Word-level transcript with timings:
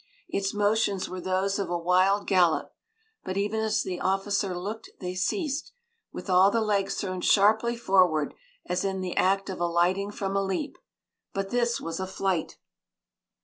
Its 0.27 0.51
motions 0.51 1.07
were 1.07 1.21
those 1.21 1.59
of 1.59 1.69
a 1.69 1.77
wild 1.77 2.25
gallop, 2.25 2.73
but 3.23 3.37
even 3.37 3.59
as 3.59 3.83
the 3.83 3.99
officer 3.99 4.57
looked 4.57 4.89
they 4.99 5.13
ceased, 5.13 5.73
with 6.11 6.27
all 6.27 6.49
the 6.49 6.59
legs 6.59 6.95
thrown 6.95 7.21
sharply 7.21 7.77
forward 7.77 8.33
as 8.65 8.83
in 8.83 9.01
the 9.01 9.15
act 9.15 9.47
of 9.47 9.59
alighting 9.61 10.09
from 10.09 10.35
a 10.35 10.41
leap. 10.41 10.79
But 11.33 11.51
this 11.51 11.79
was 11.79 11.99
a 11.99 12.07
flight! 12.07 12.57